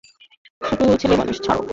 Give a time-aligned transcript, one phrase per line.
[0.61, 1.61] শুটু, ছেলেমানুষি ছাড়ো।